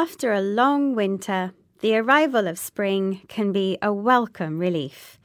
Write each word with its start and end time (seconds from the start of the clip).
After 0.00 0.32
a 0.32 0.40
long 0.40 0.94
winter, 0.94 1.52
the 1.80 1.94
arrival 1.94 2.48
of 2.48 2.58
spring 2.58 3.20
can 3.28 3.52
be 3.52 3.76
a 3.82 3.92
welcome 3.92 4.58
relief. 4.58 5.18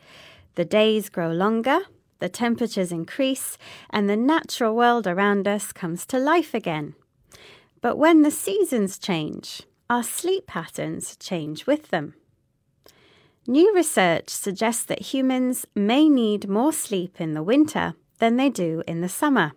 The 0.56 0.66
days 0.66 1.08
grow 1.08 1.32
longer, 1.32 1.80
the 2.20 2.28
temperatures 2.28 2.92
increase, 2.92 3.58
and 3.90 4.10
the 4.10 4.18
natural 4.18 4.76
world 4.76 5.08
around 5.08 5.48
us 5.48 5.72
comes 5.72 6.06
to 6.08 6.20
life 6.20 6.54
again. 6.54 6.94
But 7.80 7.98
when 7.98 8.24
the 8.24 8.32
seasons 8.32 9.00
change, 9.00 9.62
our 9.90 10.04
sleep 10.04 10.46
patterns 10.46 11.16
change 11.16 11.66
with 11.66 11.88
them. 11.90 12.16
New 13.48 13.74
research 13.74 14.28
suggests 14.28 14.84
that 14.84 15.14
humans 15.14 15.66
may 15.74 16.10
need 16.10 16.50
more 16.50 16.74
sleep 16.74 17.22
in 17.22 17.34
the 17.34 17.44
winter 17.44 17.94
than 18.20 18.36
they 18.36 18.50
do 18.50 18.84
in 18.86 19.00
the 19.00 19.08
summer. 19.08 19.54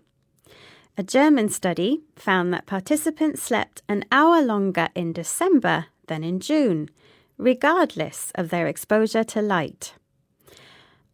A 0.98 1.04
German 1.04 1.48
study 1.48 2.02
found 2.16 2.52
that 2.52 2.66
participants 2.66 3.40
slept 3.40 3.82
an 3.88 4.04
hour 4.10 4.42
longer 4.42 4.88
in 4.96 5.12
December 5.12 5.86
than 6.08 6.24
in 6.24 6.40
June, 6.40 6.90
regardless 7.36 8.32
of 8.34 8.48
their 8.48 8.66
exposure 8.66 9.22
to 9.22 9.40
light. 9.40 9.94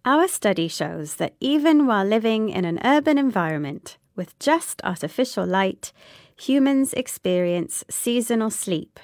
Our 0.07 0.27
study 0.27 0.69
shows 0.69 1.17
that 1.17 1.35
even 1.39 1.87
while 1.87 2.07
living 2.07 2.49
in 2.49 2.65
an 2.65 2.81
urban 2.83 3.19
environment 3.19 3.99
with 4.17 4.39
just 4.39 4.81
artificial 4.85 5.45
light, 5.45 5.93
humans 6.35 6.95
experience 6.95 7.85
seasonal 7.91 8.49
sleep, 8.51 8.99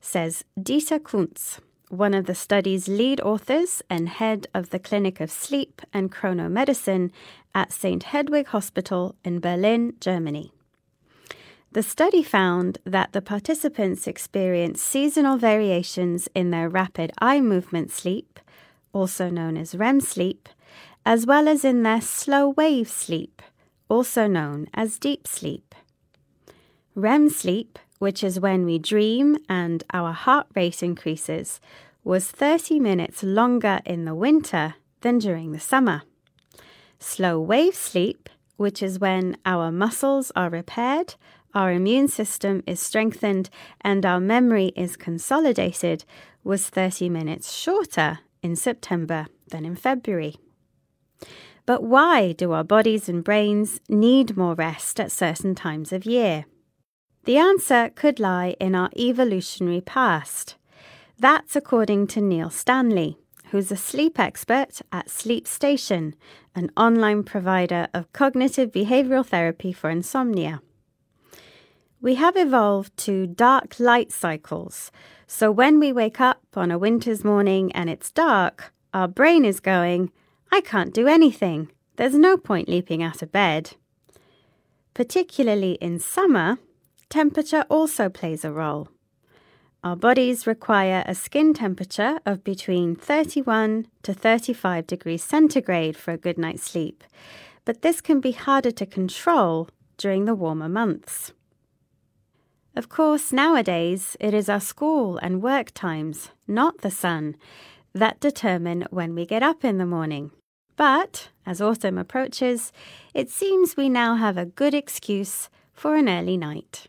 says 0.00 0.44
Dieter 0.56 1.00
Kunz, 1.00 1.58
one 1.90 2.14
of 2.14 2.26
the 2.26 2.34
study's 2.34 2.86
lead 2.86 3.20
authors 3.20 3.82
and 3.90 4.08
head 4.08 4.46
of 4.54 4.70
the 4.70 4.78
Clinic 4.78 5.20
of 5.20 5.30
Sleep 5.30 5.82
and 5.92 6.10
Chronomedicine 6.10 7.10
at 7.52 7.72
St. 7.72 8.04
Hedwig 8.04 8.46
Hospital 8.46 9.16
in 9.24 9.40
Berlin, 9.40 9.94
Germany. 10.00 10.52
The 11.72 11.82
study 11.82 12.22
found 12.22 12.78
that 12.84 13.12
the 13.12 13.20
participants 13.20 14.06
experienced 14.06 14.84
seasonal 14.84 15.36
variations 15.36 16.28
in 16.32 16.50
their 16.50 16.68
rapid 16.68 17.10
eye 17.18 17.40
movement 17.40 17.90
sleep, 17.90 18.38
also 18.92 19.28
known 19.28 19.56
as 19.56 19.74
REM 19.74 20.00
sleep, 20.00 20.48
as 21.04 21.26
well 21.26 21.48
as 21.48 21.64
in 21.64 21.82
their 21.82 22.00
slow 22.00 22.50
wave 22.50 22.88
sleep, 22.88 23.42
also 23.88 24.28
known 24.28 24.68
as 24.72 24.98
deep 24.98 25.26
sleep. 25.26 25.74
REM 26.94 27.28
sleep, 27.28 27.80
which 28.00 28.24
is 28.24 28.40
when 28.40 28.64
we 28.64 28.78
dream 28.78 29.36
and 29.46 29.84
our 29.92 30.12
heart 30.12 30.46
rate 30.56 30.82
increases, 30.82 31.60
was 32.02 32.30
30 32.30 32.80
minutes 32.80 33.22
longer 33.22 33.80
in 33.84 34.06
the 34.06 34.14
winter 34.14 34.74
than 35.02 35.18
during 35.18 35.52
the 35.52 35.60
summer. 35.60 36.02
Slow 36.98 37.38
wave 37.38 37.74
sleep, 37.74 38.30
which 38.56 38.82
is 38.82 38.98
when 38.98 39.36
our 39.44 39.70
muscles 39.70 40.32
are 40.34 40.48
repaired, 40.48 41.14
our 41.54 41.72
immune 41.72 42.08
system 42.08 42.62
is 42.66 42.80
strengthened, 42.80 43.50
and 43.82 44.06
our 44.06 44.20
memory 44.20 44.72
is 44.74 44.96
consolidated, 44.96 46.04
was 46.42 46.70
30 46.70 47.10
minutes 47.10 47.52
shorter 47.52 48.20
in 48.42 48.56
September 48.56 49.26
than 49.48 49.66
in 49.66 49.76
February. 49.76 50.36
But 51.66 51.82
why 51.82 52.32
do 52.32 52.52
our 52.52 52.64
bodies 52.64 53.10
and 53.10 53.22
brains 53.22 53.78
need 53.90 54.38
more 54.38 54.54
rest 54.54 54.98
at 54.98 55.12
certain 55.12 55.54
times 55.54 55.92
of 55.92 56.06
year? 56.06 56.46
The 57.24 57.36
answer 57.36 57.90
could 57.94 58.18
lie 58.18 58.56
in 58.58 58.74
our 58.74 58.90
evolutionary 58.96 59.82
past. 59.82 60.56
That's 61.18 61.54
according 61.54 62.06
to 62.08 62.20
Neil 62.20 62.48
Stanley, 62.48 63.18
who's 63.50 63.70
a 63.70 63.76
sleep 63.76 64.18
expert 64.18 64.80
at 64.90 65.10
Sleep 65.10 65.46
Station, 65.46 66.14
an 66.54 66.70
online 66.78 67.22
provider 67.22 67.88
of 67.92 68.10
cognitive 68.14 68.72
behavioral 68.72 69.26
therapy 69.26 69.70
for 69.72 69.90
insomnia. 69.90 70.62
We 72.00 72.14
have 72.14 72.36
evolved 72.36 72.96
to 72.98 73.26
dark 73.26 73.78
light 73.78 74.10
cycles, 74.10 74.90
so 75.26 75.52
when 75.52 75.78
we 75.78 75.92
wake 75.92 76.20
up 76.22 76.40
on 76.54 76.70
a 76.70 76.78
winter's 76.78 77.22
morning 77.22 77.70
and 77.72 77.90
it's 77.90 78.10
dark, 78.10 78.72
our 78.94 79.06
brain 79.06 79.44
is 79.44 79.60
going, 79.60 80.10
I 80.50 80.62
can't 80.62 80.94
do 80.94 81.06
anything. 81.06 81.70
There's 81.96 82.14
no 82.14 82.38
point 82.38 82.68
leaping 82.68 83.02
out 83.02 83.20
of 83.20 83.30
bed. 83.30 83.76
Particularly 84.94 85.72
in 85.82 85.98
summer, 85.98 86.58
temperature 87.10 87.64
also 87.68 88.08
plays 88.08 88.44
a 88.44 88.52
role. 88.52 88.88
Our 89.82 89.96
bodies 89.96 90.46
require 90.46 91.02
a 91.06 91.14
skin 91.14 91.52
temperature 91.54 92.20
of 92.24 92.44
between 92.44 92.94
31 92.94 93.86
to 94.02 94.14
35 94.14 94.86
degrees 94.86 95.24
centigrade 95.24 95.96
for 95.96 96.12
a 96.12 96.18
good 96.18 96.38
night's 96.38 96.62
sleep, 96.62 97.02
but 97.64 97.82
this 97.82 98.00
can 98.00 98.20
be 98.20 98.32
harder 98.32 98.70
to 98.70 98.86
control 98.86 99.68
during 99.96 100.24
the 100.24 100.34
warmer 100.34 100.68
months. 100.68 101.32
Of 102.76 102.88
course, 102.88 103.32
nowadays 103.32 104.16
it 104.20 104.32
is 104.32 104.48
our 104.48 104.60
school 104.60 105.18
and 105.18 105.42
work 105.42 105.72
times, 105.72 106.30
not 106.46 106.78
the 106.78 106.90
sun, 106.90 107.36
that 107.92 108.20
determine 108.20 108.86
when 108.90 109.14
we 109.14 109.26
get 109.26 109.42
up 109.42 109.64
in 109.64 109.78
the 109.78 109.86
morning. 109.86 110.30
But 110.76 111.30
as 111.44 111.60
autumn 111.60 111.98
approaches, 111.98 112.72
it 113.12 113.28
seems 113.28 113.76
we 113.76 113.88
now 113.88 114.14
have 114.14 114.38
a 114.38 114.46
good 114.46 114.74
excuse 114.74 115.50
for 115.72 115.96
an 115.96 116.08
early 116.08 116.36
night. 116.36 116.86